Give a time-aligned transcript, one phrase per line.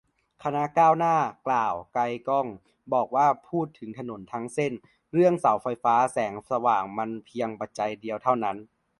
[0.43, 1.15] คณะก้าวหน้า
[1.47, 2.47] กล่าว ไกลก้อง
[2.93, 4.73] บอกว่า พูดถึงถนนทั้งเส้น
[5.13, 8.57] เรื่องเสาไฟฟ้าแสงสว่างมันเพียงปัจจัยเดียวเท่านั้น